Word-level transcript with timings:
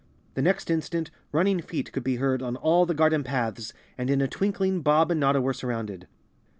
The 0.33 0.41
next 0.41 0.71
instant 0.71 1.11
running 1.31 1.61
feet 1.61 1.91
could 1.91 2.03
be 2.03 2.15
heard 2.15 2.41
on 2.41 2.55
all 2.55 2.87
the 2.87 2.95
garden 2.95 3.23
paths 3.23 3.71
and 3.99 4.09
in 4.09 4.19
a 4.19 4.27
twinkling 4.27 4.81
Bob 4.81 5.11
and 5.11 5.19
Notta 5.19 5.41
were 5.41 5.53
surrounded. 5.53 6.07